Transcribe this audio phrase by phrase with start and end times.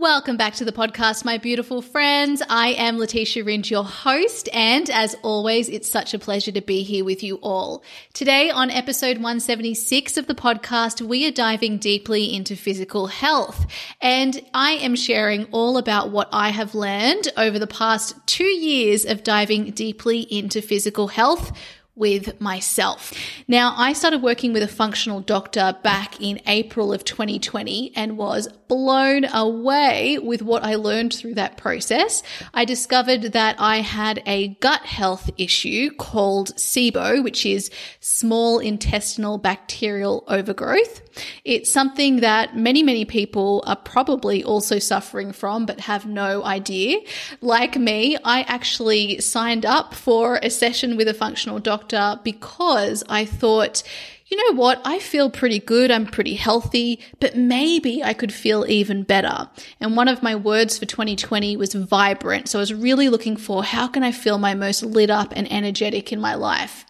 [0.00, 2.42] Welcome back to the podcast, my beautiful friends.
[2.48, 6.84] I am Letitia Ringe, your host, and as always, it's such a pleasure to be
[6.84, 7.84] here with you all.
[8.14, 13.66] Today on episode 176 of the podcast, we are diving deeply into physical health,
[14.00, 19.04] and I am sharing all about what I have learned over the past two years
[19.04, 21.52] of diving deeply into physical health
[22.00, 23.12] with myself.
[23.46, 28.48] Now, I started working with a functional doctor back in April of 2020 and was
[28.66, 32.22] blown away with what I learned through that process.
[32.54, 37.70] I discovered that I had a gut health issue called SIBO, which is
[38.00, 41.02] small intestinal bacterial overgrowth.
[41.44, 47.00] It's something that many, many people are probably also suffering from, but have no idea.
[47.40, 51.89] Like me, I actually signed up for a session with a functional doctor
[52.22, 53.82] because I thought,
[54.26, 54.80] you know what?
[54.84, 55.90] I feel pretty good.
[55.90, 59.50] I'm pretty healthy, but maybe I could feel even better.
[59.80, 62.48] And one of my words for 2020 was vibrant.
[62.48, 65.50] So I was really looking for how can I feel my most lit up and
[65.50, 66.86] energetic in my life?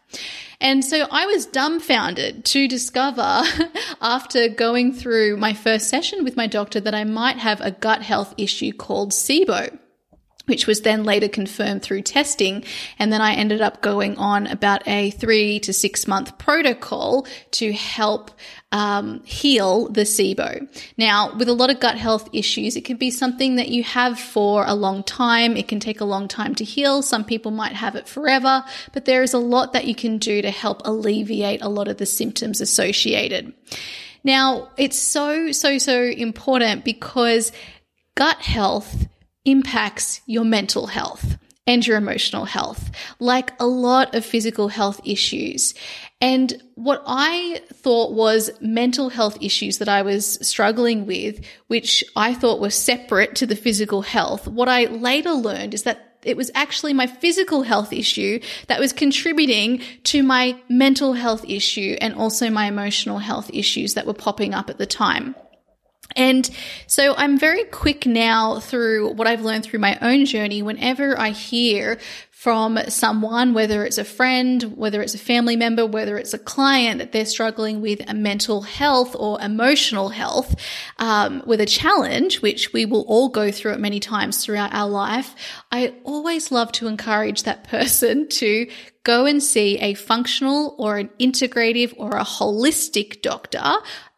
[0.61, 3.43] And so I was dumbfounded to discover
[4.03, 8.03] after going through my first session with my doctor that I might have a gut
[8.03, 9.79] health issue called SIBO
[10.51, 12.65] which was then later confirmed through testing.
[12.99, 17.73] And then I ended up going on about a three to six month protocol to
[17.73, 18.33] help
[18.73, 20.69] um, heal the SIBO.
[20.97, 24.19] Now, with a lot of gut health issues, it can be something that you have
[24.19, 25.57] for a long time.
[25.57, 27.03] It can take a long time to heal.
[27.03, 30.43] Some people might have it forever, but there is a lot that you can do
[30.43, 33.53] to help alleviate a lot of the symptoms associated.
[34.23, 37.53] Now, it's so, so, so important because
[38.15, 39.07] gut health
[39.45, 45.75] impacts your mental health and your emotional health, like a lot of physical health issues.
[46.21, 52.35] And what I thought was mental health issues that I was struggling with, which I
[52.35, 56.51] thought were separate to the physical health, what I later learned is that it was
[56.55, 62.51] actually my physical health issue that was contributing to my mental health issue and also
[62.51, 65.35] my emotional health issues that were popping up at the time.
[66.17, 66.49] And
[66.87, 70.63] so I'm very quick now through what I've learned through my own journey.
[70.63, 71.99] Whenever I hear
[72.41, 76.97] from someone, whether it's a friend, whether it's a family member, whether it's a client
[76.97, 80.55] that they're struggling with a mental health or emotional health,
[80.99, 84.89] um, with a challenge, which we will all go through it many times throughout our
[84.89, 85.35] life,
[85.71, 88.71] I always love to encourage that person to
[89.03, 93.63] go and see a functional or an integrative or a holistic doctor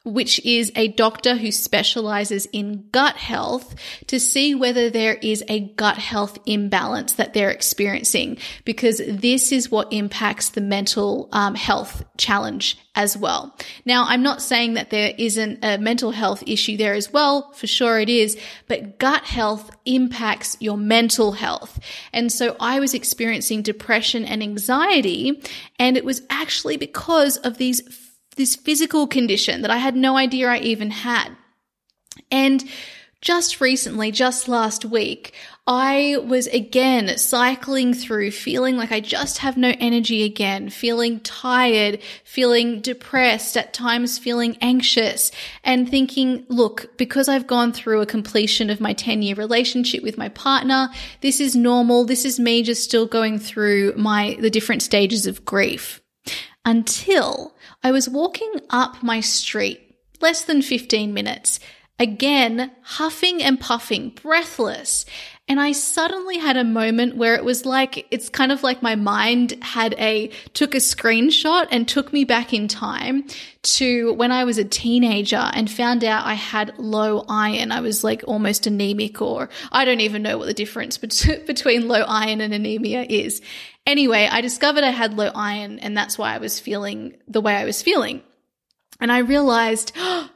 [0.04, 3.74] which is a doctor who specializes in gut health
[4.08, 9.70] to see whether there is a gut health imbalance that they're experiencing because this is
[9.70, 13.56] what impacts the mental um, health challenge as well.
[13.86, 17.50] Now, I'm not saying that there isn't a mental health issue there as well.
[17.52, 21.80] For sure it is, but gut health impacts your mental health.
[22.12, 25.42] And so I was experiencing depression and anxiety
[25.78, 27.80] and it was actually because of these
[28.36, 31.30] this physical condition that I had no idea I even had.
[32.30, 32.64] And
[33.22, 35.32] just recently, just last week,
[35.64, 42.00] I was again cycling through feeling like I just have no energy again, feeling tired,
[42.24, 45.30] feeling depressed, at times feeling anxious
[45.62, 50.18] and thinking, look, because I've gone through a completion of my 10 year relationship with
[50.18, 50.88] my partner,
[51.20, 52.04] this is normal.
[52.04, 56.01] This is me just still going through my, the different stages of grief
[56.64, 61.58] until I was walking up my street, less than 15 minutes,
[62.02, 65.06] again, huffing and puffing, breathless.
[65.46, 68.96] And I suddenly had a moment where it was like, it's kind of like my
[68.96, 73.24] mind had a, took a screenshot and took me back in time
[73.62, 77.70] to when I was a teenager and found out I had low iron.
[77.70, 80.98] I was like almost anemic or I don't even know what the difference
[81.46, 83.42] between low iron and anemia is.
[83.86, 87.54] Anyway, I discovered I had low iron and that's why I was feeling the way
[87.54, 88.22] I was feeling.
[88.98, 90.30] And I realized, oh,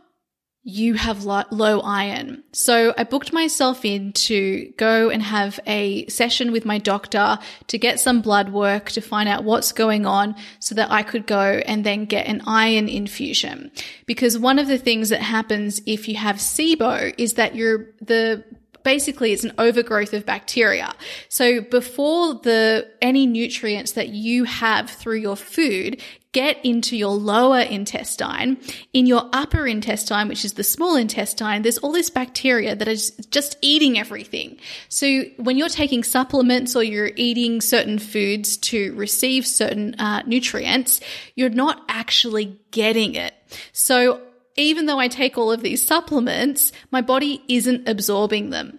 [0.69, 2.43] you have low iron.
[2.51, 7.79] So I booked myself in to go and have a session with my doctor to
[7.79, 11.63] get some blood work to find out what's going on so that I could go
[11.67, 13.71] and then get an iron infusion.
[14.07, 18.43] Because one of the things that happens if you have SIBO is that you're the
[18.83, 20.93] basically it's an overgrowth of bacteria.
[21.29, 26.03] So before the any nutrients that you have through your food
[26.37, 28.59] get into your lower intestine,
[28.93, 33.13] in your upper intestine, which is the small intestine, there's all this bacteria that is
[33.31, 34.59] just eating everything.
[34.91, 41.01] So when you're taking supplements or you're eating certain foods to receive certain uh, nutrients,
[41.37, 43.33] you're not actually getting it.
[43.73, 44.21] So
[44.57, 48.79] even though I take all of these supplements, my body isn't absorbing them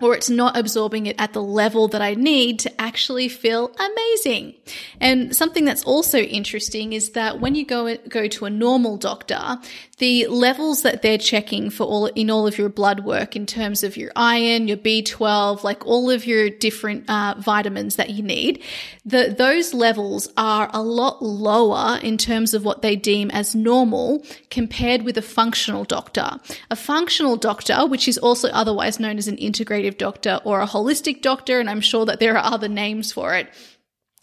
[0.00, 4.54] or it's not absorbing it at the level that I need to actually feel amazing.
[5.00, 9.58] And something that's also interesting is that when you go go to a normal doctor,
[9.98, 13.82] the levels that they're checking for all in all of your blood work in terms
[13.82, 18.62] of your iron, your B12, like all of your different uh, vitamins that you need,
[19.06, 24.22] the, those levels are a lot lower in terms of what they deem as normal
[24.50, 26.28] compared with a functional doctor.
[26.70, 29.38] A functional doctor, which is also otherwise known as an
[29.86, 33.34] integrative doctor or a holistic doctor, and I'm sure that there are other names for
[33.34, 33.48] it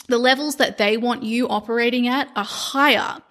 [0.07, 3.21] the levels that they want you operating at are higher.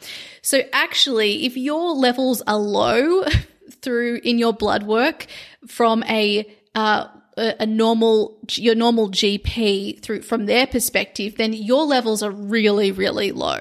[0.41, 3.25] So actually, if your levels are low
[3.83, 5.27] through in your blood work
[5.67, 12.23] from a uh, a normal your normal GP through from their perspective, then your levels
[12.23, 13.61] are really really low.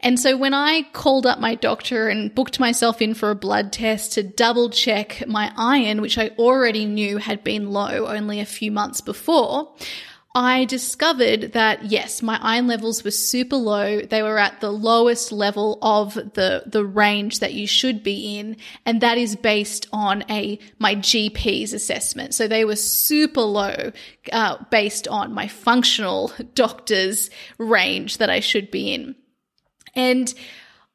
[0.00, 3.72] And so when I called up my doctor and booked myself in for a blood
[3.72, 8.46] test to double check my iron, which I already knew had been low only a
[8.46, 9.72] few months before,
[10.32, 14.00] I discovered that yes, my iron levels were super low.
[14.00, 18.56] They were at the lowest level of the, the range that you should be in.
[18.86, 22.34] And that is based on a, my GP's assessment.
[22.34, 23.90] So they were super low,
[24.32, 27.28] uh, based on my functional doctor's
[27.58, 29.16] range that I should be in.
[29.96, 30.32] And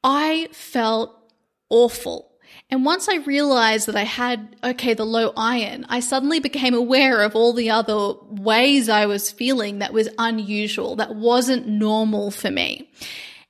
[0.01, 1.13] I felt
[1.69, 2.31] awful
[2.69, 7.21] and once I realized that I had, okay, the low iron, I suddenly became aware
[7.21, 12.49] of all the other ways I was feeling that was unusual, that wasn't normal for
[12.49, 12.89] me.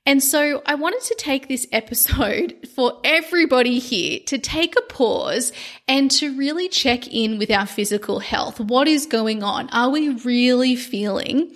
[0.04, 5.50] And so I wanted to take this episode for everybody here to take a pause
[5.88, 8.60] and to really check in with our physical health.
[8.60, 9.70] What is going on?
[9.70, 11.54] Are we really feeling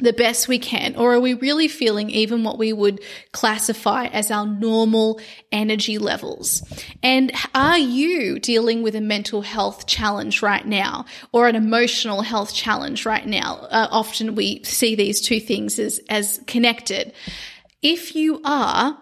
[0.00, 0.96] the best we can?
[0.96, 3.00] Or are we really feeling even what we would
[3.32, 5.20] classify as our normal
[5.52, 6.62] energy levels?
[7.02, 12.54] And are you dealing with a mental health challenge right now or an emotional health
[12.54, 13.66] challenge right now?
[13.70, 17.12] Uh, often we see these two things as, as connected.
[17.82, 18.98] If you are,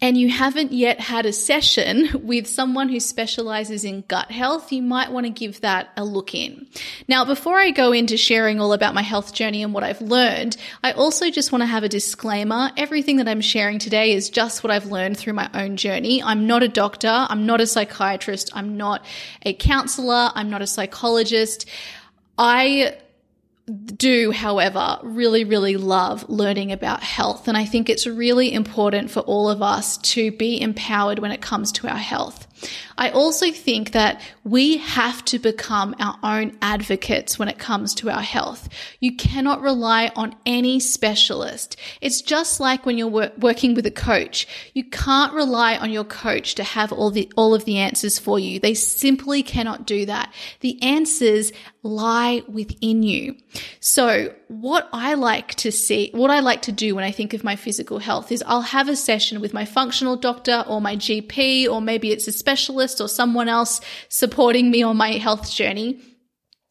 [0.00, 4.82] and you haven't yet had a session with someone who specializes in gut health, you
[4.82, 6.66] might want to give that a look in.
[7.08, 10.56] Now, before I go into sharing all about my health journey and what I've learned,
[10.84, 12.70] I also just want to have a disclaimer.
[12.76, 16.22] Everything that I'm sharing today is just what I've learned through my own journey.
[16.22, 17.26] I'm not a doctor.
[17.28, 18.50] I'm not a psychiatrist.
[18.54, 19.04] I'm not
[19.44, 20.30] a counselor.
[20.34, 21.66] I'm not a psychologist.
[22.36, 22.96] I
[23.68, 27.48] do, however, really, really love learning about health.
[27.48, 31.40] And I think it's really important for all of us to be empowered when it
[31.40, 32.46] comes to our health.
[32.96, 38.10] I also think that we have to become our own advocates when it comes to
[38.10, 38.68] our health.
[38.98, 41.76] You cannot rely on any specialist.
[42.00, 44.48] It's just like when you're wor- working with a coach.
[44.74, 48.38] You can't rely on your coach to have all the, all of the answers for
[48.38, 48.58] you.
[48.58, 50.32] They simply cannot do that.
[50.60, 51.52] The answers
[51.88, 53.36] lie within you.
[53.80, 57.42] So what I like to see, what I like to do when I think of
[57.42, 61.68] my physical health is I'll have a session with my functional doctor or my GP,
[61.68, 66.00] or maybe it's a specialist or someone else supporting me on my health journey.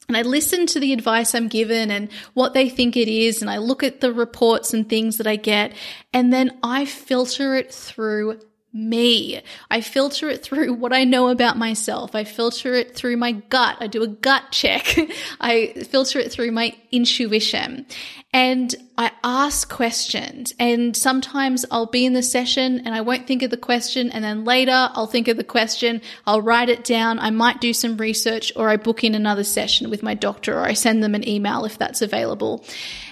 [0.08, 3.42] And I listen to the advice I'm given and what they think it is.
[3.42, 5.74] And I look at the reports and things that I get.
[6.14, 8.40] And then I filter it through
[8.74, 9.42] me.
[9.72, 12.14] I filter it through what I know about myself.
[12.14, 13.78] I filter it through my gut.
[13.80, 14.98] I do a gut check.
[15.42, 17.86] I filter it through my intuition
[18.34, 20.54] and I ask questions.
[20.60, 24.12] And sometimes I'll be in the session and I won't think of the question.
[24.12, 26.02] And then later I'll think of the question.
[26.26, 27.20] I'll write it down.
[27.20, 30.66] I might do some research or I book in another session with my doctor or
[30.66, 32.66] I send them an email if that's available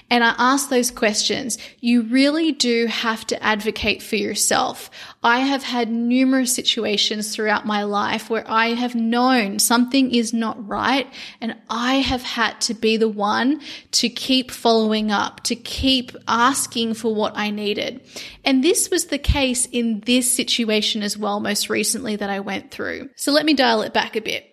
[0.10, 4.92] and I ask those questions, you really do have to advocate for yourself.
[5.24, 10.68] I have had numerous situations throughout my life where I have known something is not
[10.68, 13.62] right and I have had to be the one
[13.94, 18.02] to keep following up, to keep asking for what I needed.
[18.44, 22.70] And this was the case in this situation as well, most recently that I went
[22.70, 23.10] through.
[23.16, 24.46] So let me dial it back a bit.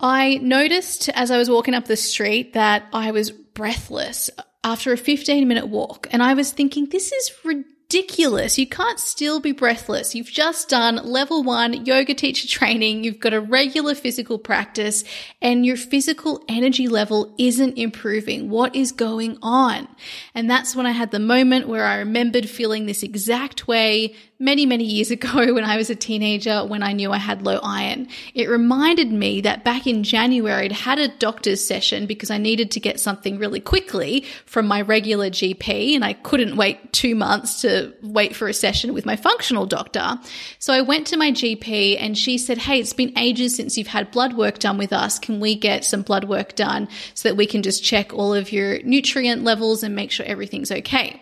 [0.00, 4.30] I noticed as I was walking up the street that I was breathless
[4.64, 6.06] after a 15 minute walk.
[6.10, 8.58] And I was thinking, this is ridiculous ridiculous.
[8.58, 10.14] You can't still be breathless.
[10.14, 13.02] You've just done level one yoga teacher training.
[13.02, 15.04] You've got a regular physical practice
[15.40, 18.50] and your physical energy level isn't improving.
[18.50, 19.88] What is going on?
[20.34, 24.66] And that's when I had the moment where I remembered feeling this exact way many,
[24.66, 28.08] many years ago when I was a teenager when I knew I had low iron.
[28.34, 32.70] It reminded me that back in January, I'd had a doctor's session because I needed
[32.72, 37.62] to get something really quickly from my regular GP and I couldn't wait two months
[37.62, 40.18] to wait for a session with my functional doctor.
[40.58, 43.86] So I went to my GP and she said, Hey, it's been ages since you've
[43.86, 45.18] had blood work done with us.
[45.18, 48.52] Can we get some blood work done so that we can just check all of
[48.52, 51.20] your nutrient levels and make sure everything's okay?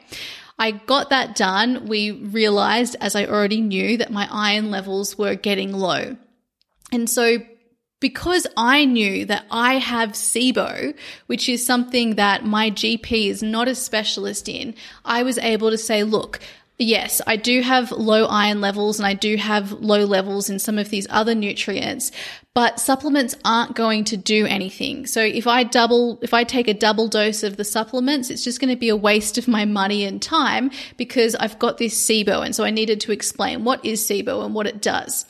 [0.58, 1.86] I got that done.
[1.86, 6.16] We realized, as I already knew, that my iron levels were getting low.
[6.92, 7.38] And so
[8.00, 10.94] because I knew that I have SIBO,
[11.26, 14.74] which is something that my GP is not a specialist in,
[15.04, 16.40] I was able to say, look,
[16.78, 20.78] Yes, I do have low iron levels and I do have low levels in some
[20.78, 22.12] of these other nutrients,
[22.52, 25.06] but supplements aren't going to do anything.
[25.06, 28.60] So if I double, if I take a double dose of the supplements, it's just
[28.60, 32.44] going to be a waste of my money and time because I've got this SIBO.
[32.44, 35.24] And so I needed to explain what is SIBO and what it does.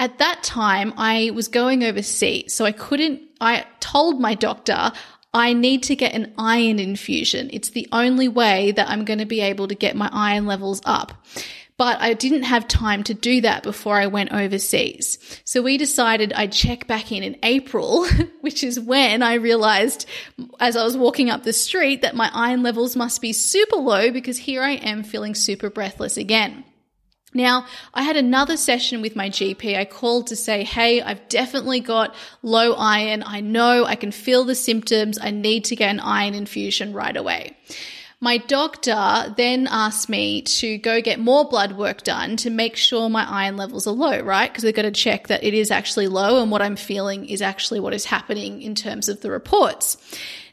[0.00, 4.92] At that time, I was going overseas, so I couldn't, I told my doctor,
[5.34, 7.50] I need to get an iron infusion.
[7.52, 10.80] It's the only way that I'm going to be able to get my iron levels
[10.86, 11.12] up.
[11.76, 15.18] But I didn't have time to do that before I went overseas.
[15.44, 18.06] So we decided I'd check back in in April,
[18.40, 20.08] which is when I realized
[20.60, 24.10] as I was walking up the street that my iron levels must be super low
[24.10, 26.64] because here I am feeling super breathless again.
[27.32, 29.78] Now, I had another session with my GP.
[29.78, 33.22] I called to say, Hey, I've definitely got low iron.
[33.24, 35.18] I know I can feel the symptoms.
[35.20, 37.56] I need to get an iron infusion right away.
[38.22, 43.08] My doctor then asked me to go get more blood work done to make sure
[43.08, 44.50] my iron levels are low, right?
[44.50, 47.40] Because they've got to check that it is actually low and what I'm feeling is
[47.40, 49.96] actually what is happening in terms of the reports.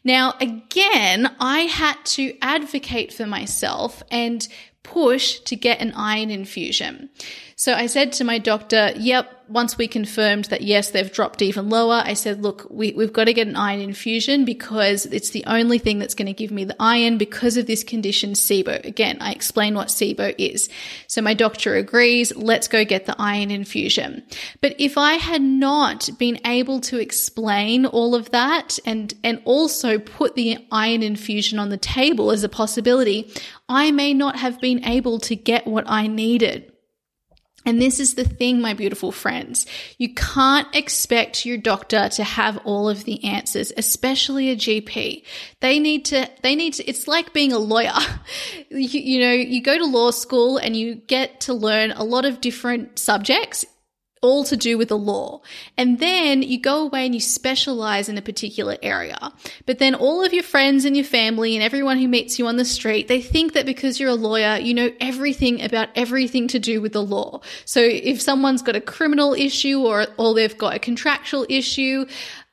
[0.05, 4.47] Now, again, I had to advocate for myself and
[4.87, 7.09] push to get an iron infusion.
[7.55, 11.69] So I said to my doctor, yep, once we confirmed that yes, they've dropped even
[11.69, 15.43] lower, I said, look, we, we've got to get an iron infusion because it's the
[15.45, 18.83] only thing that's going to give me the iron because of this condition, SIBO.
[18.85, 20.69] Again, I explain what SIBO is.
[21.07, 24.23] So my doctor agrees, let's go get the iron infusion.
[24.61, 29.99] But if I had not been able to explain all of that and, and also
[29.99, 33.31] put the iron infusion on the table as a possibility,
[33.69, 36.71] I may not have been able to get what I needed.
[37.67, 39.65] And this is the thing, my beautiful friends.
[39.97, 45.25] You can't expect your doctor to have all of the answers, especially a GP.
[45.59, 47.91] They need to, they need to, it's like being a lawyer.
[48.69, 52.23] you, you know, you go to law school and you get to learn a lot
[52.23, 53.65] of different subjects
[54.21, 55.41] all to do with the law.
[55.77, 59.17] And then you go away and you specialize in a particular area.
[59.65, 62.57] But then all of your friends and your family and everyone who meets you on
[62.57, 66.59] the street, they think that because you're a lawyer, you know everything about everything to
[66.59, 67.41] do with the law.
[67.65, 72.05] So if someone's got a criminal issue or, or they've got a contractual issue,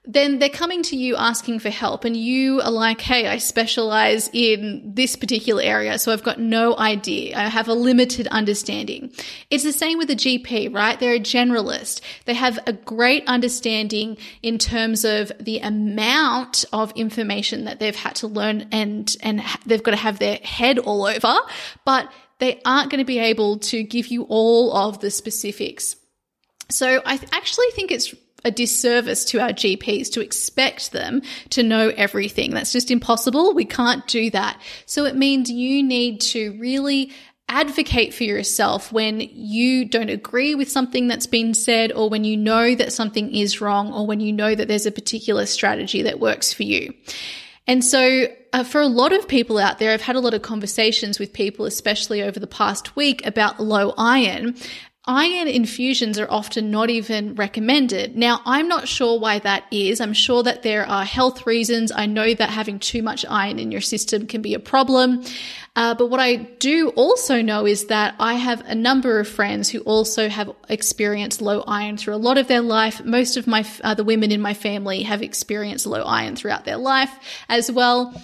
[0.06, 4.28] then they're coming to you asking for help and you are like, Hey, I specialize
[4.34, 5.98] in this particular area.
[5.98, 7.38] So I've got no idea.
[7.38, 9.12] I have a limited understanding.
[9.50, 11.00] It's the same with a GP, right?
[11.00, 12.02] They're a generalist.
[12.26, 18.16] They have a great understanding in terms of the amount of information that they've had
[18.16, 21.34] to learn and, and they've got to have their head all over,
[21.86, 25.96] but they aren't going to be able to give you all of the specifics.
[26.70, 31.88] So I actually think it's a disservice to our GPs to expect them to know
[31.96, 32.52] everything.
[32.52, 33.54] That's just impossible.
[33.54, 34.60] We can't do that.
[34.86, 37.12] So it means you need to really
[37.48, 42.36] advocate for yourself when you don't agree with something that's been said or when you
[42.36, 46.20] know that something is wrong or when you know that there's a particular strategy that
[46.20, 46.94] works for you.
[47.66, 50.42] And so, uh, for a lot of people out there, I've had a lot of
[50.42, 54.54] conversations with people, especially over the past week, about low iron.
[55.06, 58.16] Iron infusions are often not even recommended.
[58.16, 60.00] Now, I'm not sure why that is.
[60.00, 61.92] I'm sure that there are health reasons.
[61.94, 65.22] I know that having too much iron in your system can be a problem.
[65.76, 69.68] Uh, but what I do also know is that I have a number of friends
[69.68, 73.04] who also have experienced low iron through a lot of their life.
[73.04, 76.78] Most of my, uh, the women in my family have experienced low iron throughout their
[76.78, 77.14] life
[77.50, 78.14] as well.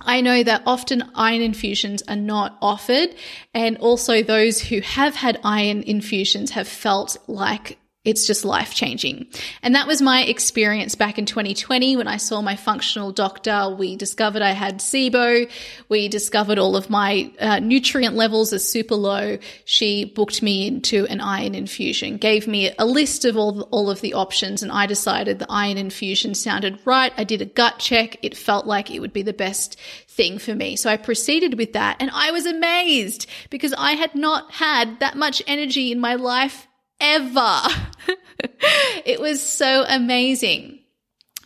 [0.00, 3.14] I know that often iron infusions are not offered,
[3.52, 9.26] and also those who have had iron infusions have felt like it's just life changing.
[9.62, 13.68] And that was my experience back in 2020 when I saw my functional doctor.
[13.78, 15.50] We discovered I had SIBO.
[15.90, 19.36] We discovered all of my uh, nutrient levels are super low.
[19.66, 24.00] She booked me into an iron infusion, gave me a list of all, all of
[24.00, 27.12] the options, and I decided the iron infusion sounded right.
[27.18, 28.16] I did a gut check.
[28.22, 29.78] It felt like it would be the best
[30.08, 30.74] thing for me.
[30.76, 35.16] So I proceeded with that and I was amazed because I had not had that
[35.16, 36.66] much energy in my life
[37.00, 37.62] ever.
[39.04, 40.80] it was so amazing.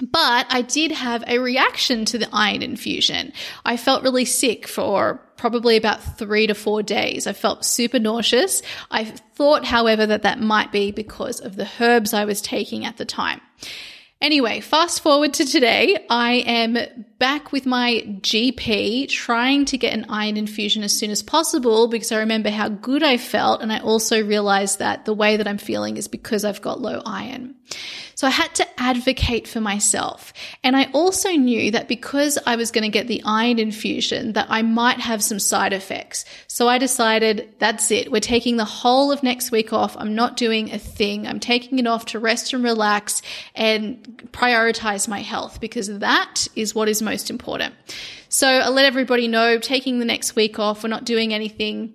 [0.00, 3.32] But I did have a reaction to the iron infusion.
[3.64, 7.26] I felt really sick for probably about three to four days.
[7.26, 8.60] I felt super nauseous.
[8.90, 12.96] I thought, however, that that might be because of the herbs I was taking at
[12.96, 13.40] the time.
[14.20, 16.06] Anyway, fast forward to today.
[16.08, 16.78] I am
[17.24, 22.12] back with my GP trying to get an iron infusion as soon as possible because
[22.12, 23.62] I remember how good I felt.
[23.62, 27.00] And I also realized that the way that I'm feeling is because I've got low
[27.06, 27.54] iron.
[28.14, 30.32] So I had to advocate for myself.
[30.62, 34.46] And I also knew that because I was going to get the iron infusion that
[34.50, 36.24] I might have some side effects.
[36.46, 38.12] So I decided that's it.
[38.12, 39.96] We're taking the whole of next week off.
[39.98, 41.26] I'm not doing a thing.
[41.26, 43.20] I'm taking it off to rest and relax
[43.54, 47.74] and prioritize my health because that is what is most important.
[48.28, 50.82] So I let everybody know taking the next week off.
[50.82, 51.94] We're not doing anything.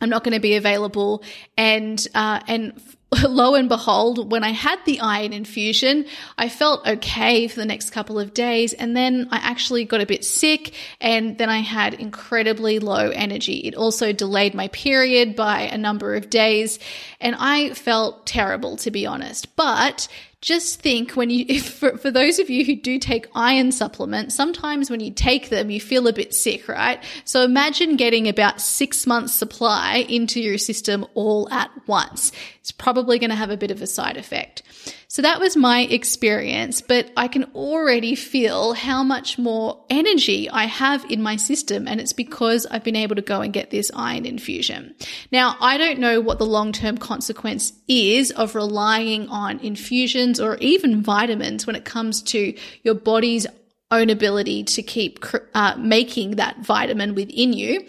[0.00, 1.22] I'm not going to be available.
[1.58, 2.80] And, uh, and
[3.28, 6.06] lo and behold, when I had the iron infusion,
[6.38, 8.72] I felt okay for the next couple of days.
[8.72, 10.72] And then I actually got a bit sick
[11.02, 13.58] and then I had incredibly low energy.
[13.58, 16.78] It also delayed my period by a number of days
[17.20, 19.54] and I felt terrible, to be honest.
[19.54, 20.08] But
[20.46, 24.34] just think when you, if, for, for those of you who do take iron supplements,
[24.34, 27.02] sometimes when you take them, you feel a bit sick, right?
[27.24, 32.30] So imagine getting about six months supply into your system all at once.
[32.60, 34.62] It's probably going to have a bit of a side effect.
[35.08, 40.64] So that was my experience, but I can already feel how much more energy I
[40.64, 41.86] have in my system.
[41.86, 44.94] And it's because I've been able to go and get this iron infusion.
[45.30, 50.56] Now, I don't know what the long term consequence is of relying on infusions or
[50.56, 53.46] even vitamins when it comes to your body's
[53.92, 57.86] own ability to keep uh, making that vitamin within you.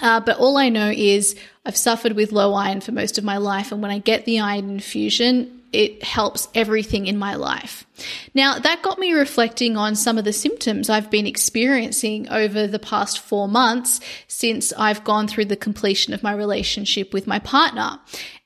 [0.00, 1.36] Uh, but all I know is
[1.66, 3.72] I've suffered with low iron for most of my life.
[3.72, 7.86] And when I get the iron infusion, it helps everything in my life.
[8.34, 12.78] Now, that got me reflecting on some of the symptoms I've been experiencing over the
[12.78, 17.98] past four months since I've gone through the completion of my relationship with my partner.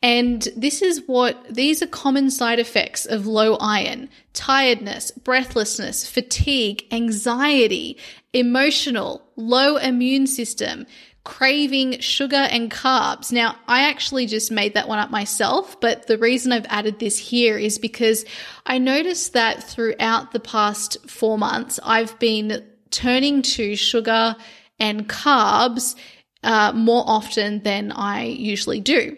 [0.03, 6.85] And this is what these are common side effects of low iron tiredness, breathlessness, fatigue,
[6.93, 7.99] anxiety,
[8.35, 10.87] emotional, low immune system,
[11.27, 13.33] craving sugar and carbs.
[13.33, 17.19] Now, I actually just made that one up myself, but the reason I've added this
[17.19, 18.25] here is because
[18.65, 24.37] I noticed that throughout the past four months, I've been turning to sugar
[24.79, 25.97] and carbs
[26.45, 29.17] uh, more often than I usually do.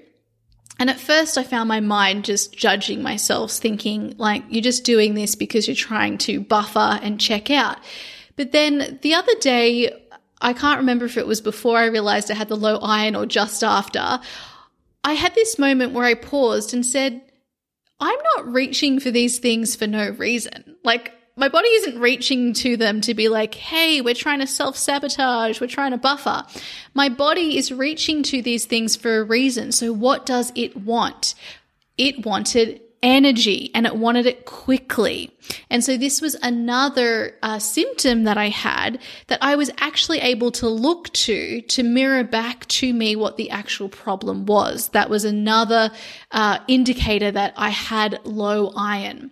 [0.78, 5.12] And at first, I found my mind just judging myself, thinking, like, you're just doing
[5.12, 7.76] this because you're trying to buffer and check out.
[8.36, 9.92] But then the other day,
[10.40, 13.26] I can't remember if it was before I realized I had the low iron or
[13.26, 14.20] just after.
[15.04, 17.22] I had this moment where I paused and said,
[18.00, 20.76] I'm not reaching for these things for no reason.
[20.84, 24.76] Like, my body isn't reaching to them to be like, hey, we're trying to self
[24.76, 26.44] sabotage, we're trying to buffer.
[26.94, 29.70] My body is reaching to these things for a reason.
[29.72, 31.34] So, what does it want?
[31.96, 35.36] It wanted energy and it wanted it quickly.
[35.70, 40.50] And so this was another uh, symptom that I had that I was actually able
[40.52, 44.88] to look to to mirror back to me what the actual problem was.
[44.88, 45.90] That was another
[46.30, 49.30] uh, indicator that I had low iron.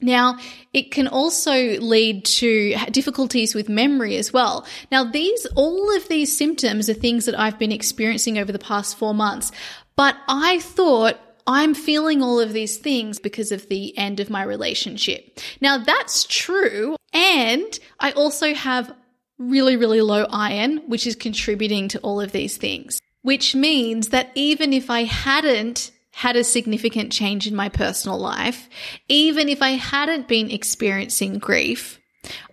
[0.00, 0.38] Now,
[0.72, 4.64] it can also lead to difficulties with memory as well.
[4.92, 8.96] Now, these, all of these symptoms are things that I've been experiencing over the past
[8.96, 9.50] four months,
[9.96, 14.42] but I thought I'm feeling all of these things because of the end of my
[14.42, 15.40] relationship.
[15.62, 16.94] Now that's true.
[17.14, 18.94] And I also have
[19.38, 24.30] really, really low iron, which is contributing to all of these things, which means that
[24.34, 28.68] even if I hadn't had a significant change in my personal life,
[29.08, 31.98] even if I hadn't been experiencing grief,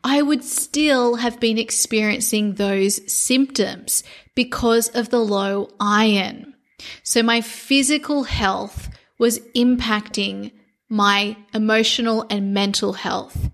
[0.06, 4.04] I would still have been experiencing those symptoms
[4.36, 6.55] because of the low iron.
[7.04, 10.52] So my physical health was impacting
[10.90, 13.50] my emotional and mental health.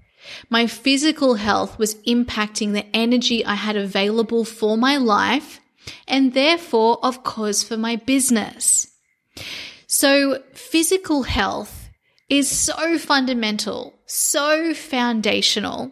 [0.49, 5.59] My physical health was impacting the energy I had available for my life
[6.07, 8.87] and therefore, of course, for my business.
[9.87, 11.89] So, physical health
[12.29, 15.91] is so fundamental, so foundational.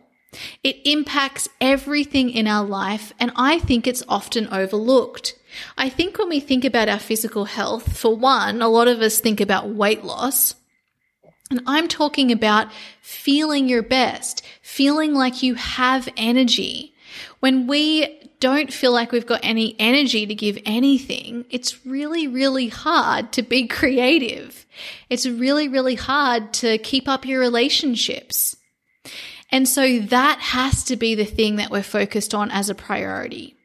[0.64, 5.36] It impacts everything in our life, and I think it's often overlooked.
[5.78, 9.20] I think when we think about our physical health, for one, a lot of us
[9.20, 10.56] think about weight loss.
[11.52, 16.94] And I'm talking about feeling your best, feeling like you have energy.
[17.40, 22.70] When we don't feel like we've got any energy to give anything, it's really, really
[22.70, 24.66] hard to be creative.
[25.10, 28.56] It's really, really hard to keep up your relationships.
[29.52, 33.56] And so that has to be the thing that we're focused on as a priority.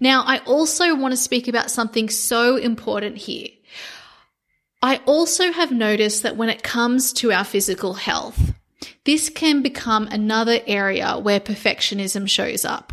[0.00, 3.48] Now, I also want to speak about something so important here.
[4.82, 8.54] I also have noticed that when it comes to our physical health,
[9.04, 12.92] this can become another area where perfectionism shows up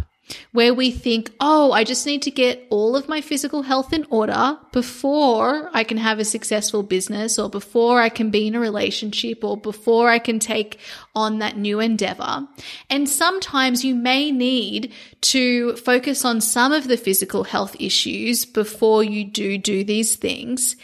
[0.51, 4.05] where we think, oh, I just need to get all of my physical health in
[4.09, 8.59] order before I can have a successful business or before I can be in a
[8.59, 10.79] relationship or before I can take
[11.15, 12.47] on that new endeavor.
[12.89, 19.03] And sometimes you may need to focus on some of the physical health issues before
[19.03, 20.75] you do do these things.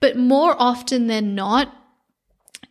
[0.00, 1.74] But more often than not,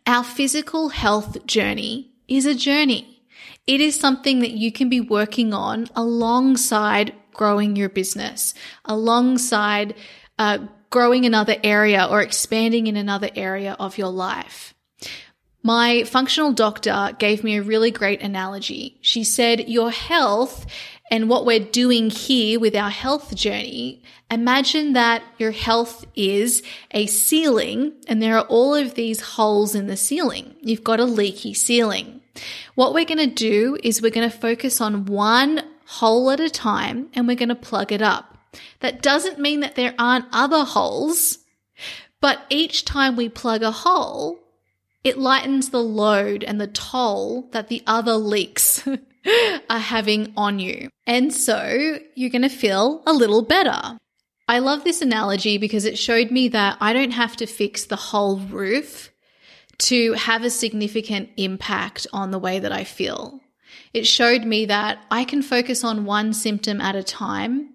[0.06, 3.17] our physical health journey is a journey.
[3.66, 9.94] It is something that you can be working on alongside growing your business, alongside
[10.38, 10.58] uh,
[10.90, 14.74] growing another area or expanding in another area of your life.
[15.62, 18.98] My functional doctor gave me a really great analogy.
[19.00, 20.66] She said, Your health
[21.10, 27.06] and what we're doing here with our health journey, imagine that your health is a
[27.06, 30.54] ceiling and there are all of these holes in the ceiling.
[30.60, 32.17] You've got a leaky ceiling.
[32.74, 36.50] What we're going to do is we're going to focus on one hole at a
[36.50, 38.36] time and we're going to plug it up.
[38.80, 41.38] That doesn't mean that there aren't other holes,
[42.20, 44.38] but each time we plug a hole,
[45.04, 48.86] it lightens the load and the toll that the other leaks
[49.70, 50.90] are having on you.
[51.06, 53.98] And so you're going to feel a little better.
[54.46, 57.96] I love this analogy because it showed me that I don't have to fix the
[57.96, 59.10] whole roof
[59.78, 63.40] to have a significant impact on the way that I feel.
[63.92, 67.74] It showed me that I can focus on one symptom at a time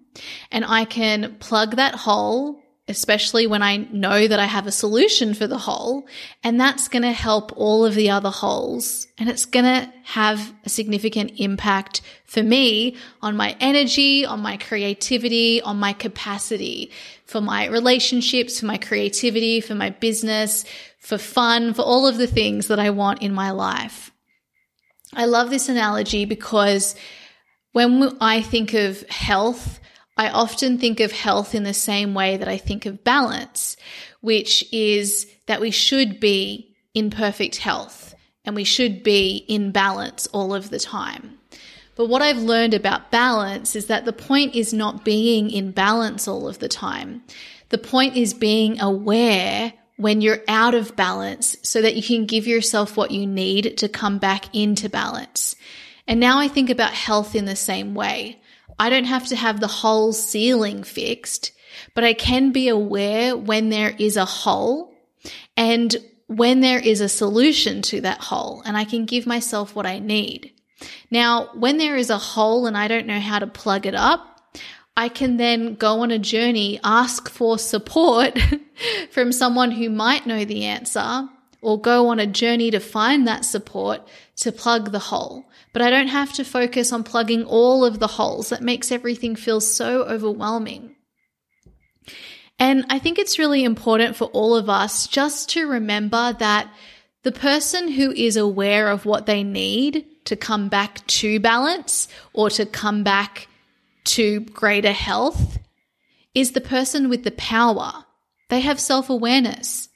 [0.50, 5.32] and I can plug that hole, especially when I know that I have a solution
[5.32, 6.06] for the hole.
[6.42, 9.06] And that's going to help all of the other holes.
[9.16, 14.58] And it's going to have a significant impact for me on my energy, on my
[14.58, 16.90] creativity, on my capacity
[17.24, 20.64] for my relationships, for my creativity, for my business,
[20.98, 24.10] for fun, for all of the things that I want in my life.
[25.14, 26.94] I love this analogy because
[27.72, 29.80] when I think of health,
[30.16, 33.76] I often think of health in the same way that I think of balance,
[34.20, 40.26] which is that we should be in perfect health and we should be in balance
[40.28, 41.38] all of the time.
[41.96, 46.26] But what I've learned about balance is that the point is not being in balance
[46.26, 47.22] all of the time.
[47.68, 52.46] The point is being aware when you're out of balance so that you can give
[52.46, 55.54] yourself what you need to come back into balance.
[56.06, 58.40] And now I think about health in the same way.
[58.78, 61.52] I don't have to have the whole ceiling fixed,
[61.94, 64.92] but I can be aware when there is a hole
[65.56, 65.94] and
[66.26, 69.98] when there is a solution to that hole and I can give myself what I
[69.98, 70.52] need.
[71.10, 74.34] Now, when there is a hole and I don't know how to plug it up,
[74.96, 78.38] I can then go on a journey, ask for support
[79.10, 81.28] from someone who might know the answer,
[81.60, 84.06] or go on a journey to find that support
[84.36, 85.46] to plug the hole.
[85.74, 88.50] But I don't have to focus on plugging all of the holes.
[88.50, 90.94] That makes everything feel so overwhelming.
[92.60, 96.72] And I think it's really important for all of us just to remember that
[97.24, 102.50] the person who is aware of what they need to come back to balance or
[102.50, 103.48] to come back
[104.04, 105.58] to greater health
[106.34, 108.04] is the person with the power.
[108.48, 109.88] They have self awareness.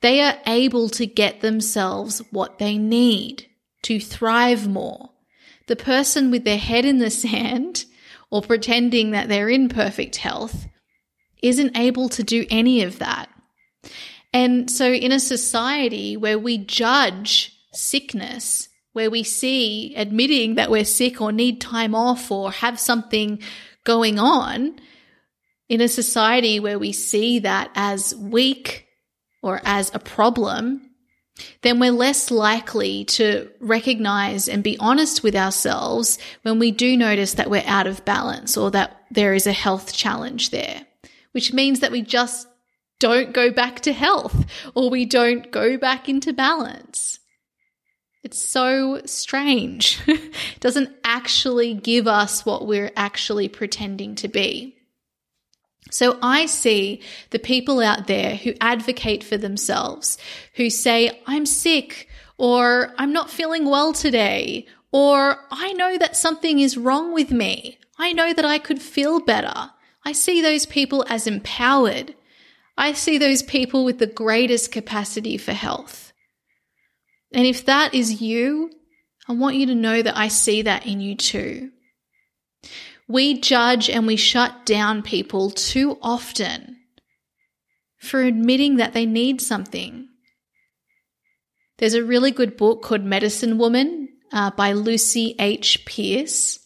[0.00, 3.47] They are able to get themselves what they need
[3.82, 5.10] to thrive more.
[5.66, 7.84] The person with their head in the sand
[8.30, 10.66] or pretending that they're in perfect health
[11.42, 13.28] isn't able to do any of that.
[14.32, 20.84] And so, in a society where we judge sickness where we see admitting that we're
[20.84, 23.40] sick or need time off or have something
[23.84, 24.78] going on,
[25.68, 28.86] in a society where we see that as weak
[29.42, 30.87] or as a problem,
[31.62, 37.34] then we're less likely to recognize and be honest with ourselves when we do notice
[37.34, 40.86] that we're out of balance or that there is a health challenge there,
[41.32, 42.46] which means that we just
[43.00, 47.18] don't go back to health or we don't go back into balance.
[48.24, 50.00] It's so strange.
[50.06, 54.77] it doesn't actually give us what we're actually pretending to be.
[55.90, 60.18] So I see the people out there who advocate for themselves,
[60.54, 66.60] who say, I'm sick, or I'm not feeling well today, or I know that something
[66.60, 67.78] is wrong with me.
[67.98, 69.70] I know that I could feel better.
[70.04, 72.14] I see those people as empowered.
[72.76, 76.12] I see those people with the greatest capacity for health.
[77.32, 78.70] And if that is you,
[79.28, 81.72] I want you to know that I see that in you too.
[83.08, 86.76] We judge and we shut down people too often
[87.98, 90.08] for admitting that they need something.
[91.78, 95.84] There's a really good book called Medicine Woman uh, by Lucy H.
[95.86, 96.58] Pearce.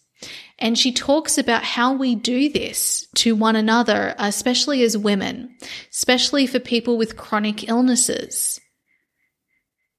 [0.58, 5.56] And she talks about how we do this to one another, especially as women,
[5.90, 8.60] especially for people with chronic illnesses.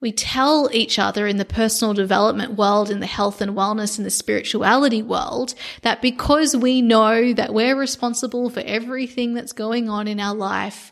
[0.03, 4.05] We tell each other in the personal development world, in the health and wellness and
[4.05, 10.09] the spirituality world, that because we know that we're responsible for everything that's going on
[10.09, 10.91] in our life,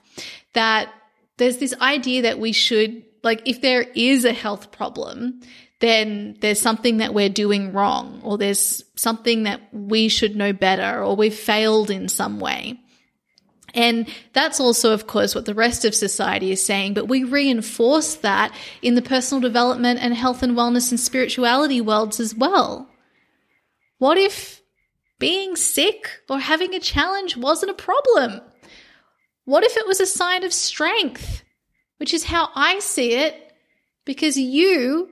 [0.53, 0.93] that
[1.35, 5.41] there's this idea that we should, like, if there is a health problem,
[5.81, 11.03] then there's something that we're doing wrong, or there's something that we should know better,
[11.03, 12.79] or we've failed in some way.
[13.73, 18.15] And that's also, of course, what the rest of society is saying, but we reinforce
[18.15, 22.89] that in the personal development and health and wellness and spirituality worlds as well.
[23.97, 24.61] What if
[25.19, 28.41] being sick or having a challenge wasn't a problem?
[29.45, 31.43] What if it was a sign of strength,
[31.97, 33.53] which is how I see it,
[34.05, 35.09] because you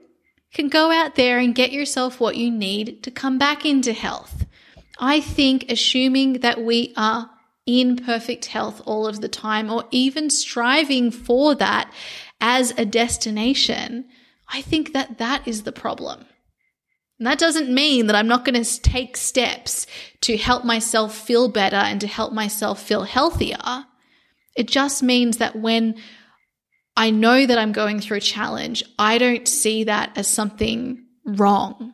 [0.53, 4.45] can go out there and get yourself what you need to come back into health.
[4.99, 7.29] I think assuming that we are
[7.69, 11.91] in perfect health all of the time or even striving for that
[12.41, 14.05] as a destination,
[14.47, 16.25] I think that that is the problem.
[17.19, 19.85] And that doesn't mean that I'm not going to take steps
[20.21, 23.85] to help myself feel better and to help myself feel healthier.
[24.55, 25.95] It just means that when
[26.99, 28.83] I know that I'm going through a challenge.
[28.99, 31.93] I don't see that as something wrong.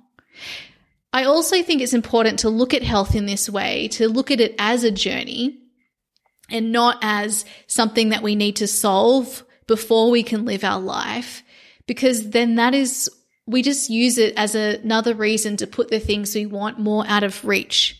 [1.13, 4.39] I also think it's important to look at health in this way, to look at
[4.39, 5.59] it as a journey
[6.49, 11.43] and not as something that we need to solve before we can live our life,
[11.87, 13.09] because then that is,
[13.47, 17.23] we just use it as another reason to put the things we want more out
[17.23, 17.99] of reach.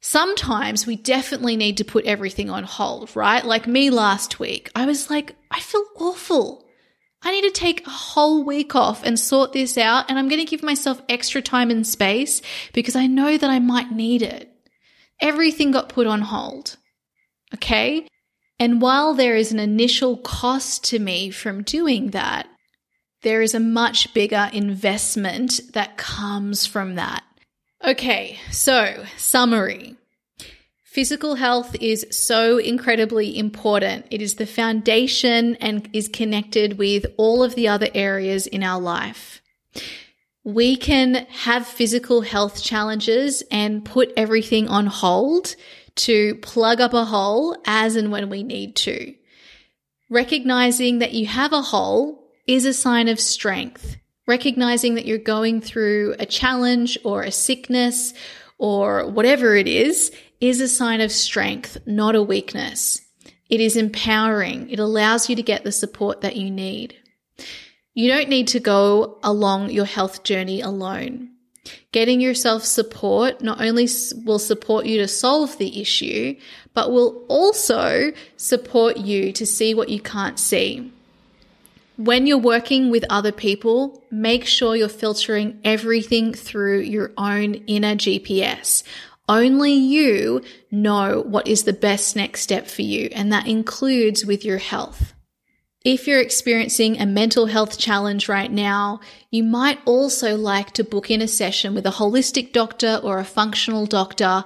[0.00, 3.44] Sometimes we definitely need to put everything on hold, right?
[3.44, 6.66] Like me last week, I was like, I feel awful.
[7.22, 10.06] I need to take a whole week off and sort this out.
[10.08, 13.60] And I'm going to give myself extra time and space because I know that I
[13.60, 14.52] might need it.
[15.20, 16.76] Everything got put on hold.
[17.54, 18.06] Okay.
[18.58, 22.46] And while there is an initial cost to me from doing that,
[23.22, 27.24] there is a much bigger investment that comes from that.
[27.84, 29.96] Okay, so summary.
[30.84, 34.06] Physical health is so incredibly important.
[34.10, 38.80] It is the foundation and is connected with all of the other areas in our
[38.80, 39.40] life.
[40.44, 45.56] We can have physical health challenges and put everything on hold
[45.96, 49.14] to plug up a hole as and when we need to.
[50.10, 55.60] Recognizing that you have a hole is a sign of strength recognizing that you're going
[55.60, 58.14] through a challenge or a sickness
[58.58, 63.00] or whatever it is, is a sign of strength, not a weakness.
[63.48, 64.70] It is empowering.
[64.70, 66.96] It allows you to get the support that you need.
[67.94, 71.31] You don't need to go along your health journey alone.
[71.92, 73.88] Getting yourself support not only
[74.24, 76.36] will support you to solve the issue,
[76.74, 80.90] but will also support you to see what you can't see.
[81.96, 87.94] When you're working with other people, make sure you're filtering everything through your own inner
[87.94, 88.82] GPS.
[89.28, 94.44] Only you know what is the best next step for you, and that includes with
[94.44, 95.12] your health.
[95.84, 101.10] If you're experiencing a mental health challenge right now, you might also like to book
[101.10, 104.44] in a session with a holistic doctor or a functional doctor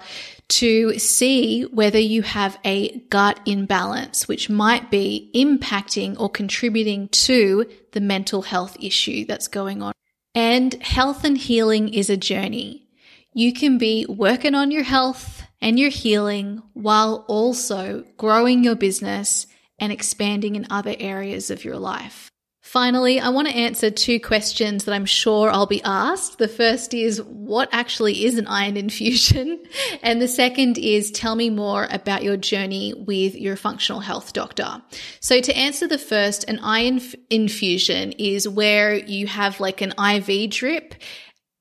[0.49, 7.66] to see whether you have a gut imbalance, which might be impacting or contributing to
[7.92, 9.92] the mental health issue that's going on.
[10.35, 12.88] And health and healing is a journey.
[13.35, 19.46] You can be working on your health and your healing while also growing your business
[19.78, 22.30] and expanding in other areas of your life.
[22.66, 26.38] Finally, I want to answer two questions that I'm sure I'll be asked.
[26.38, 29.62] The first is, what actually is an iron infusion?
[30.02, 34.82] And the second is, tell me more about your journey with your functional health doctor.
[35.20, 40.50] So to answer the first, an iron infusion is where you have like an IV
[40.50, 40.94] drip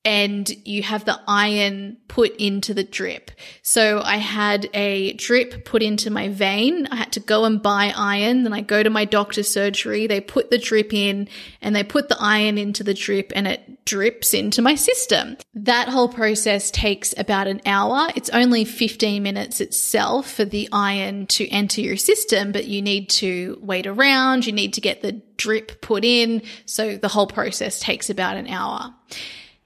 [0.06, 3.32] and you have the iron put into the drip.
[3.62, 6.86] So I had a drip put into my vein.
[6.92, 8.44] I had to go and buy iron.
[8.44, 10.06] Then I go to my doctor's surgery.
[10.06, 11.28] They put the drip in
[11.60, 15.38] and they put the iron into the drip and it drips into my system.
[15.54, 18.08] That whole process takes about an hour.
[18.14, 23.10] It's only 15 minutes itself for the iron to enter your system, but you need
[23.10, 24.46] to wait around.
[24.46, 26.42] You need to get the drip put in.
[26.64, 28.94] So the whole process takes about an hour.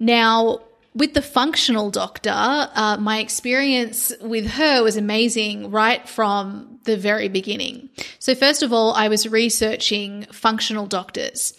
[0.01, 0.63] Now,
[0.95, 7.29] with the functional doctor, uh, my experience with her was amazing right from the very
[7.29, 7.91] beginning.
[8.19, 11.55] So, first of all, I was researching functional doctors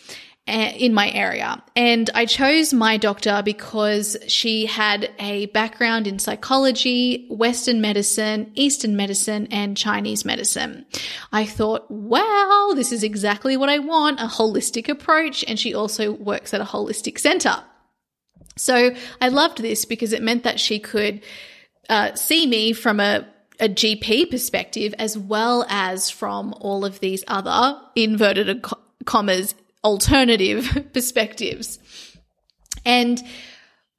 [0.48, 1.64] uh, in my area.
[1.76, 8.96] And I chose my doctor because she had a background in psychology, Western medicine, Eastern
[8.96, 10.86] medicine, and Chinese medicine.
[11.32, 15.46] I thought, wow, this is exactly what I want a holistic approach.
[15.48, 17.64] And she also works at a holistic center.
[18.58, 21.22] So I loved this because it meant that she could
[21.90, 23.28] uh, see me from a,
[23.60, 28.66] a GP perspective as well as from all of these other inverted
[29.06, 31.80] commas alternative perspectives.
[32.86, 33.22] And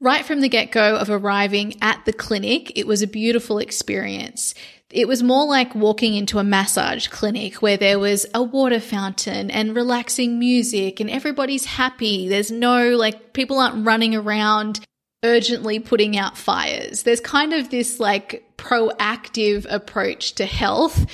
[0.00, 4.54] right from the get go of arriving at the clinic, it was a beautiful experience.
[4.92, 9.50] It was more like walking into a massage clinic where there was a water fountain
[9.50, 12.28] and relaxing music and everybody's happy.
[12.28, 14.80] There's no, like, people aren't running around
[15.24, 17.04] urgently putting out fires.
[17.04, 21.06] There's kind of this like proactive approach to health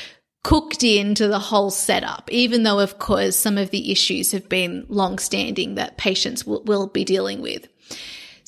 [0.43, 4.87] cooked into the whole setup, even though, of course, some of the issues have been
[4.89, 7.69] long standing that patients will, will be dealing with.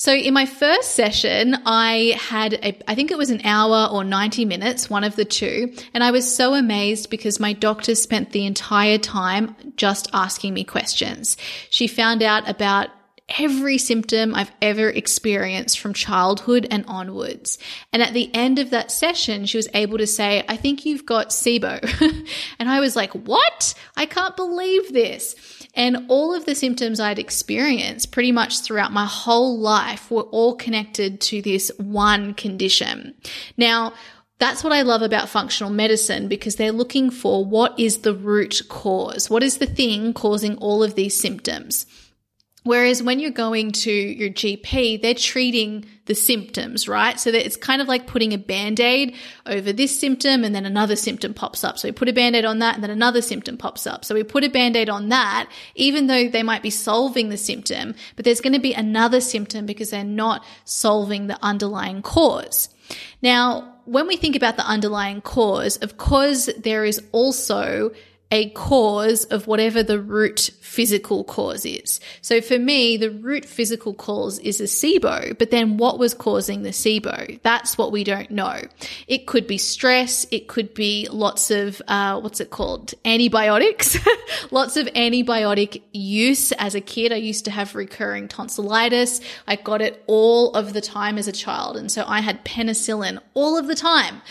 [0.01, 4.03] So in my first session, I had a, I think it was an hour or
[4.03, 5.75] 90 minutes, one of the two.
[5.93, 10.65] And I was so amazed because my doctor spent the entire time just asking me
[10.65, 11.37] questions.
[11.69, 12.89] She found out about
[13.39, 17.59] every symptom I've ever experienced from childhood and onwards.
[17.93, 21.07] And at the end of that session, she was able to say, I think you've
[21.07, 22.27] got SIBO.
[22.59, 23.75] and I was like, what?
[23.97, 25.37] I can't believe this.
[25.75, 30.57] And all of the symptoms I'd experienced pretty much throughout my whole life were all
[30.57, 33.15] connected to this one condition.
[33.57, 33.95] Now,
[34.41, 38.63] that's what I love about functional medicine because they're looking for what is the root
[38.69, 39.29] cause?
[39.29, 41.85] What is the thing causing all of these symptoms?
[42.63, 47.19] Whereas when you're going to your GP, they're treating the symptoms, right?
[47.19, 50.97] So that it's kind of like putting a band-aid over this symptom and then another
[50.97, 51.79] symptom pops up.
[51.79, 54.05] So we put a band-aid on that and then another symptom pops up.
[54.05, 57.95] So we put a band-aid on that, even though they might be solving the symptom,
[58.17, 62.69] but there's going to be another symptom because they're not solving the underlying cause.
[63.23, 67.93] Now, when we think about the underlying cause, of course, there is also
[68.31, 71.99] a cause of whatever the root physical cause is.
[72.23, 76.63] So for me, the root physical cause is a SIBO, but then what was causing
[76.63, 77.41] the SIBO?
[77.43, 78.61] That's what we don't know.
[79.09, 80.27] It could be stress.
[80.31, 82.95] It could be lots of, uh, what's it called?
[83.05, 83.99] Antibiotics.
[84.53, 87.13] lots of antibiotic use as a kid.
[87.13, 89.21] I used to have recurring tonsillitis.
[89.49, 91.77] I got it all of the time as a child.
[91.77, 94.23] And so I had penicillin all of the time.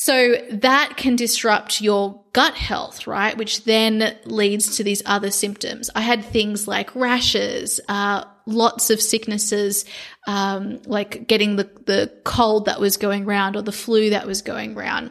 [0.00, 3.36] So that can disrupt your gut health, right?
[3.36, 5.90] Which then leads to these other symptoms.
[5.92, 9.84] I had things like rashes, uh, lots of sicknesses,
[10.28, 14.40] um, like getting the, the cold that was going around or the flu that was
[14.40, 15.10] going around.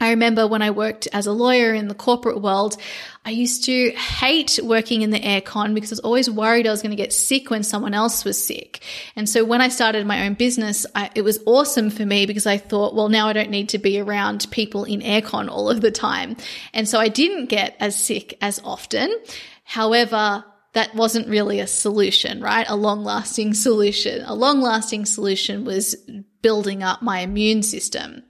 [0.00, 2.76] I remember when I worked as a lawyer in the corporate world,
[3.24, 6.80] I used to hate working in the aircon because I was always worried I was
[6.80, 8.82] going to get sick when someone else was sick.
[9.14, 12.46] And so when I started my own business, I, it was awesome for me because
[12.46, 15.82] I thought, well, now I don't need to be around people in aircon all of
[15.82, 16.36] the time.
[16.72, 19.14] And so I didn't get as sick as often.
[19.64, 22.66] However, that wasn't really a solution, right?
[22.68, 24.24] A long lasting solution.
[24.24, 25.94] A long lasting solution was
[26.42, 28.22] building up my immune system.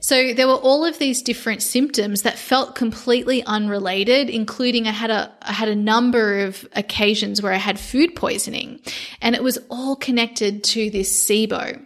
[0.00, 5.10] So there were all of these different symptoms that felt completely unrelated, including I had
[5.10, 8.80] a, I had a number of occasions where I had food poisoning
[9.20, 11.84] and it was all connected to this SIBO.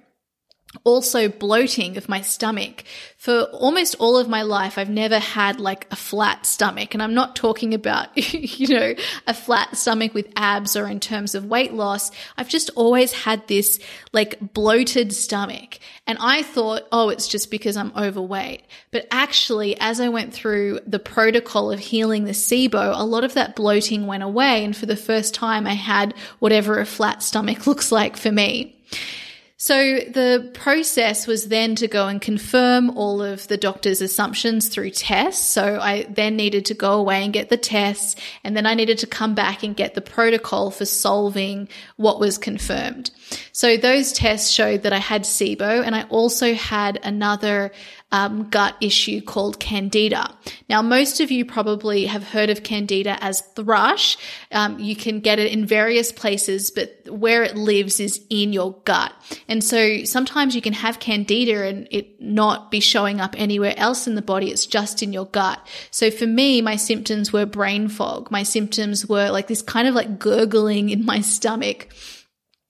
[0.83, 2.85] Also bloating of my stomach.
[3.17, 6.93] For almost all of my life, I've never had like a flat stomach.
[6.93, 8.95] And I'm not talking about, you know,
[9.27, 12.11] a flat stomach with abs or in terms of weight loss.
[12.37, 13.79] I've just always had this
[14.13, 15.79] like bloated stomach.
[16.07, 18.65] And I thought, oh, it's just because I'm overweight.
[18.91, 23.35] But actually, as I went through the protocol of healing the SIBO, a lot of
[23.35, 24.65] that bloating went away.
[24.65, 28.77] And for the first time, I had whatever a flat stomach looks like for me.
[29.57, 34.91] So the process was then to go and confirm all of the doctor's assumptions through
[34.91, 35.47] tests.
[35.47, 38.99] So I then needed to go away and get the tests, and then I needed
[38.99, 43.13] to come back and get the protocol for solving what was confirmed.
[43.53, 47.73] So those tests showed that I had SIBO, and I also had another
[48.15, 50.33] um, gut issue called candida.
[50.69, 54.17] Now, most of you probably have heard of candida as thrush.
[54.53, 58.75] Um, you can get it in various places, but where it lives is in your
[58.85, 59.13] gut.
[59.49, 64.07] And so sometimes you can have candida and it not be showing up anywhere else
[64.07, 64.51] in the body.
[64.51, 65.67] It's just in your gut.
[65.91, 68.31] So for me, my symptoms were brain fog.
[68.31, 71.89] My symptoms were like this kind of like gurgling in my stomach.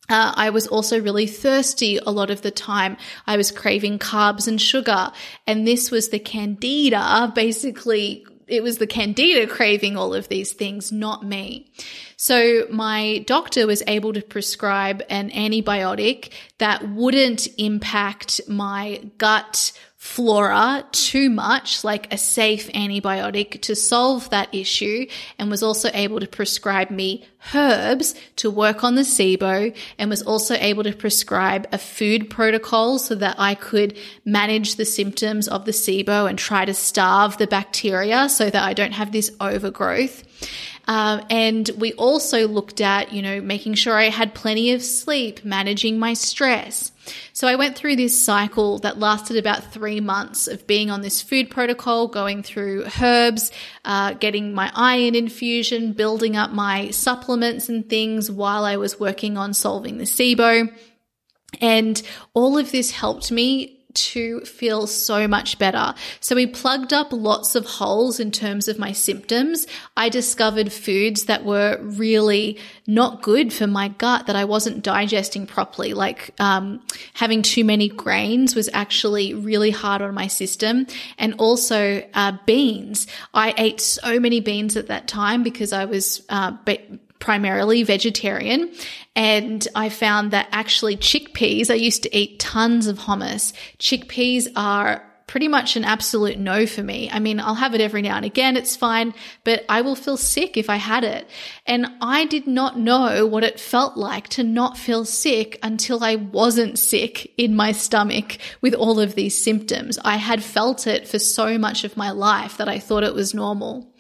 [0.09, 2.97] Uh, I was also really thirsty a lot of the time.
[3.27, 5.13] I was craving carbs and sugar.
[5.47, 10.93] And this was the candida, basically, it was the candida craving all of these things,
[10.93, 11.73] not me.
[12.17, 19.73] So my doctor was able to prescribe an antibiotic that wouldn't impact my gut
[20.05, 25.07] flora too much, like a safe antibiotic to solve that issue,
[25.39, 27.25] and was also able to prescribe me
[27.55, 32.99] herbs to work on the SIBO, and was also able to prescribe a food protocol
[32.99, 33.97] so that I could
[34.27, 38.75] manage the symptoms of the SIBO and try to starve the bacteria so that I
[38.75, 40.23] don't have this overgrowth.
[40.87, 45.45] Um, and we also looked at, you know, making sure I had plenty of sleep,
[45.45, 46.93] managing my stress.
[47.33, 51.23] So I went through this cycle that lasted about three months of being on this
[51.23, 53.51] food protocol, going through herbs,
[53.85, 59.37] uh, getting my iron infusion, building up my supplements and things while I was working
[59.37, 60.73] on solving the SIBO.
[61.61, 65.95] And all of this helped me to feel so much better.
[66.21, 69.67] So we plugged up lots of holes in terms of my symptoms.
[69.97, 75.47] I discovered foods that were really not good for my gut that I wasn't digesting
[75.47, 75.95] properly.
[75.95, 76.83] Like um,
[77.15, 80.87] having too many grains was actually really hard on my system,
[81.19, 83.07] and also uh, beans.
[83.33, 86.53] I ate so many beans at that time because I was uh,
[87.25, 88.71] primarily vegetarian.
[89.17, 93.55] And I found that actually chickpeas, I used to eat tons of hummus.
[93.79, 97.09] Chickpeas are pretty much an absolute no for me.
[97.11, 98.59] I mean, I'll have it every now and again.
[98.59, 101.27] It's fine, but I will feel sick if I had it.
[101.65, 106.17] And I did not know what it felt like to not feel sick until I
[106.17, 109.99] wasn't sick in my stomach with all of these symptoms.
[110.05, 113.33] I had felt it for so much of my life that I thought it was
[113.33, 113.91] normal.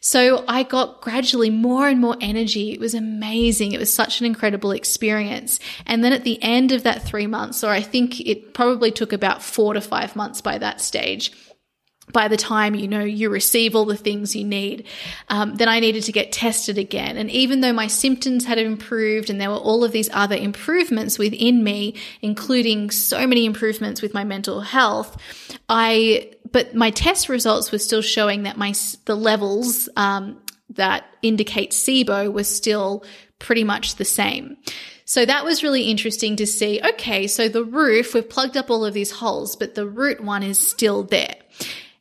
[0.00, 2.72] So I got gradually more and more energy.
[2.72, 3.72] It was amazing.
[3.72, 5.60] It was such an incredible experience.
[5.86, 9.12] And then at the end of that three months, or I think it probably took
[9.12, 11.32] about four to five months by that stage,
[12.12, 14.86] by the time you know you receive all the things you need
[15.28, 19.30] um, then i needed to get tested again and even though my symptoms had improved
[19.30, 24.12] and there were all of these other improvements within me including so many improvements with
[24.12, 25.16] my mental health
[25.68, 28.74] i but my test results were still showing that my
[29.04, 30.40] the levels um,
[30.70, 33.04] that indicate SIBO was still
[33.38, 34.56] pretty much the same.
[35.04, 36.80] So that was really interesting to see.
[36.80, 40.44] Okay, so the roof, we've plugged up all of these holes, but the root one
[40.44, 41.34] is still there.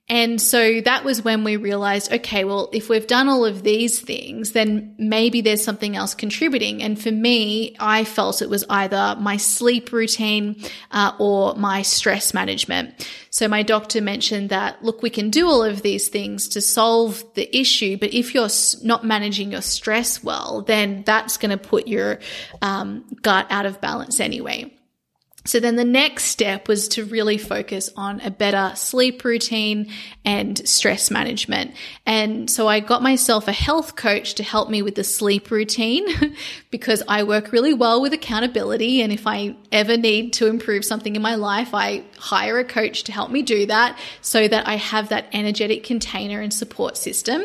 [0.10, 4.00] And so that was when we realized, okay, well, if we've done all of these
[4.00, 6.82] things, then maybe there's something else contributing.
[6.82, 12.34] And for me, I felt it was either my sleep routine uh, or my stress
[12.34, 13.08] management.
[13.30, 17.24] So my doctor mentioned that, look, we can do all of these things to solve
[17.36, 18.50] the issue, but if you're
[18.84, 22.20] not managing your stress well, then that's going to put your
[22.64, 24.74] um, gut out of balance anyway.
[25.46, 29.90] So then the next step was to really focus on a better sleep routine
[30.26, 31.74] and stress management.
[32.06, 36.36] And so I got myself a health coach to help me with the sleep routine
[36.72, 39.02] because I work really well with accountability.
[39.02, 43.04] And if I ever need to improve something in my life, I hire a coach
[43.06, 47.44] to help me do that so that I have that energetic container and support system.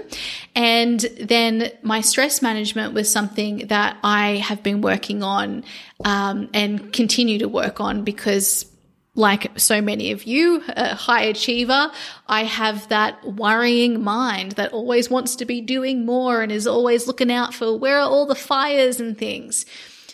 [0.56, 5.62] And then my stress management was something that I have been working on
[6.04, 8.66] um, and continue to work on because
[9.14, 11.90] like so many of you, a high achiever,
[12.26, 17.06] I have that worrying mind that always wants to be doing more and is always
[17.06, 19.66] looking out for where are all the fires and things.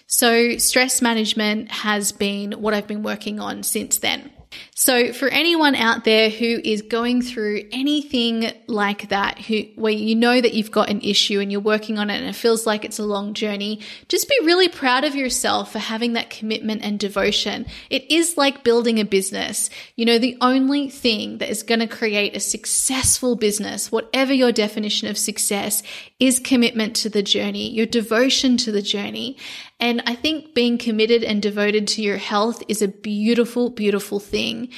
[0.06, 4.30] So stress management has been what I've been working on since then.
[4.74, 10.14] So for anyone out there who is going through anything like that, who, where you
[10.14, 12.84] know that you've got an issue and you're working on it and it feels like
[12.84, 16.98] it's a long journey, just be really proud of yourself for having that commitment and
[16.98, 17.66] devotion.
[17.90, 19.70] It is like building a business.
[19.96, 24.50] You know, the only thing that is going to create a successful business, whatever your
[24.50, 25.82] definition of success,
[26.18, 29.36] is commitment to the journey, your devotion to the journey.
[29.80, 34.68] And I think being committed and devoted to your health is a beautiful, beautiful thing.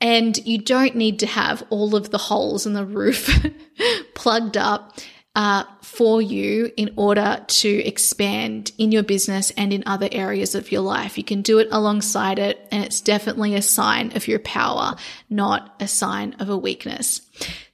[0.00, 3.30] And you don't need to have all of the holes in the roof
[4.14, 4.98] plugged up
[5.34, 10.70] uh, for you in order to expand in your business and in other areas of
[10.70, 11.18] your life.
[11.18, 14.94] You can do it alongside it, and it's definitely a sign of your power,
[15.28, 17.20] not a sign of a weakness.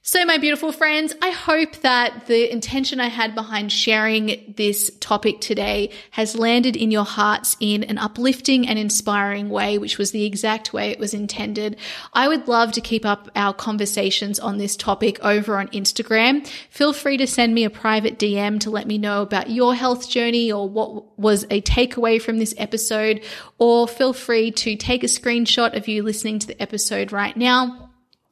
[0.03, 5.41] So, my beautiful friends, I hope that the intention I had behind sharing this topic
[5.41, 10.25] today has landed in your hearts in an uplifting and inspiring way, which was the
[10.25, 11.77] exact way it was intended.
[12.13, 16.47] I would love to keep up our conversations on this topic over on Instagram.
[16.71, 20.09] Feel free to send me a private DM to let me know about your health
[20.09, 23.23] journey or what was a takeaway from this episode,
[23.59, 27.90] or feel free to take a screenshot of you listening to the episode right now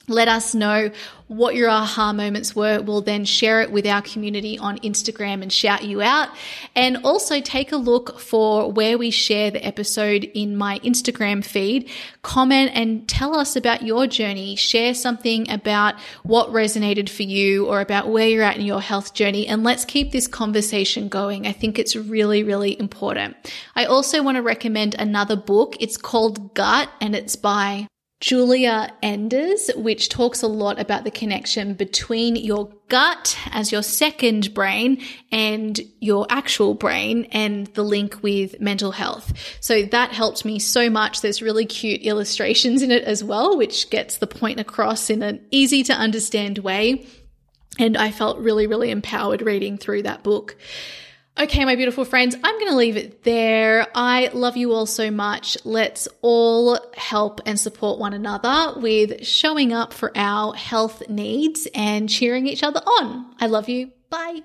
[0.10, 0.92] let us know
[1.30, 2.82] what your aha moments were.
[2.82, 6.30] We'll then share it with our community on Instagram and shout you out.
[6.76, 11.88] And also take a look for where we share the episode in my Instagram feed.
[12.24, 14.56] Comment and tell us about your journey.
[14.56, 19.14] Share something about what resonated for you or about where you're at in your health
[19.14, 19.46] journey.
[19.46, 21.46] And let's keep this conversation going.
[21.46, 23.36] I think it's really, really important.
[23.76, 25.76] I also want to recommend another book.
[25.80, 27.88] It's called Gut and it's by
[28.20, 34.54] Giulia Enders, which talks a lot about the connection between your gut as your second
[34.54, 35.02] brain
[35.32, 39.32] and your actual brain and the link with mental health.
[39.62, 41.22] So that helped me so much.
[41.22, 45.46] There's really cute illustrations in it as well, which gets the point across in an
[45.50, 47.06] easy to understand way.
[47.78, 50.58] And I felt really, really empowered reading through that book.
[51.38, 53.88] Okay, my beautiful friends, I'm going to leave it there.
[53.96, 55.58] I love you all so much.
[55.64, 62.10] Let's all help and support one another with showing up for our health needs and
[62.10, 63.34] cheering each other on.
[63.40, 63.92] I love you.
[64.10, 64.42] Bye.